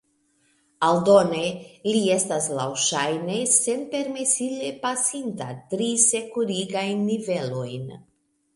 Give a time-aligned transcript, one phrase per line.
[0.85, 1.41] Aldone
[1.87, 7.89] li estas laŭŝajne senpermesile pasinta tri sekurigajn nivelojn.